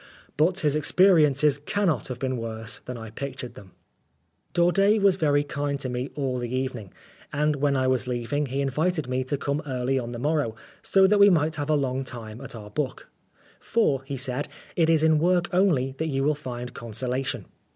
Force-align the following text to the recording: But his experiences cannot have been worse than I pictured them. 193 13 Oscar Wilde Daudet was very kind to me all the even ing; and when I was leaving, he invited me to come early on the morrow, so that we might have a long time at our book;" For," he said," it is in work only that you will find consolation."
But 0.35 0.61
his 0.61 0.75
experiences 0.75 1.59
cannot 1.59 2.07
have 2.07 2.17
been 2.17 2.35
worse 2.37 2.79
than 2.85 2.97
I 2.97 3.11
pictured 3.11 3.53
them. 3.53 3.73
193 4.57 4.97
13 4.97 5.01
Oscar 5.05 5.05
Wilde 5.05 5.05
Daudet 5.05 5.05
was 5.05 5.15
very 5.17 5.43
kind 5.43 5.79
to 5.79 5.89
me 5.89 6.09
all 6.15 6.39
the 6.39 6.55
even 6.55 6.79
ing; 6.81 6.93
and 7.31 7.57
when 7.57 7.75
I 7.75 7.85
was 7.85 8.07
leaving, 8.07 8.47
he 8.47 8.61
invited 8.61 9.07
me 9.07 9.23
to 9.25 9.37
come 9.37 9.61
early 9.67 9.99
on 9.99 10.11
the 10.11 10.17
morrow, 10.17 10.55
so 10.81 11.05
that 11.05 11.19
we 11.19 11.29
might 11.29 11.57
have 11.57 11.69
a 11.69 11.75
long 11.75 12.03
time 12.03 12.41
at 12.41 12.55
our 12.55 12.71
book;" 12.71 13.11
For," 13.59 14.01
he 14.01 14.17
said," 14.17 14.47
it 14.75 14.89
is 14.89 15.03
in 15.03 15.19
work 15.19 15.49
only 15.53 15.93
that 15.99 16.07
you 16.07 16.23
will 16.23 16.33
find 16.33 16.73
consolation." 16.73 17.45